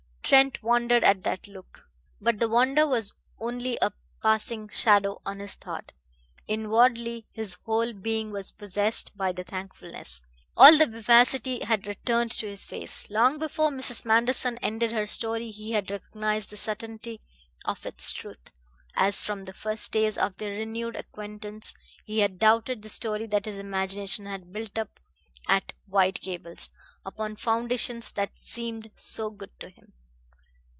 Trent 0.31 0.63
wondered 0.63 1.03
at 1.03 1.23
that 1.25 1.45
look. 1.49 1.89
But 2.21 2.39
the 2.39 2.47
wonder 2.47 2.87
was 2.87 3.11
only 3.37 3.77
a 3.81 3.91
passing 4.23 4.69
shadow 4.69 5.19
on 5.25 5.39
his 5.39 5.55
thought. 5.55 5.91
Inwardly 6.47 7.25
his 7.33 7.55
whole 7.65 7.91
being 7.91 8.31
was 8.31 8.49
possessed 8.49 9.11
by 9.17 9.33
thankfulness. 9.33 10.21
All 10.55 10.77
the 10.77 10.85
vivacity 10.87 11.59
had 11.65 11.85
returned 11.85 12.31
to 12.33 12.47
his 12.47 12.63
face. 12.63 13.09
Long 13.09 13.39
before 13.39 13.71
Mrs. 13.71 14.05
Manderson 14.05 14.57
ended 14.59 14.93
her 14.93 15.05
story 15.05 15.51
he 15.51 15.73
had 15.73 15.91
recognized 15.91 16.49
the 16.49 16.55
certainty 16.55 17.19
of 17.65 17.85
its 17.85 18.13
truth, 18.13 18.53
as 18.95 19.19
from 19.19 19.43
the 19.43 19.53
first 19.53 19.91
days 19.91 20.17
of 20.17 20.37
their 20.37 20.53
renewed 20.55 20.95
acquaintance 20.95 21.73
he 22.05 22.19
had 22.19 22.39
doubted 22.39 22.83
the 22.83 22.89
story 22.89 23.25
that 23.27 23.43
his 23.43 23.57
imagination 23.57 24.27
had 24.27 24.53
built 24.53 24.77
up 24.77 24.97
at 25.49 25.73
White 25.87 26.21
Gables, 26.21 26.69
upon 27.05 27.35
foundations 27.35 28.13
that 28.13 28.37
seemed 28.39 28.91
so 28.95 29.29
good 29.29 29.51
to 29.59 29.67
him. 29.67 29.91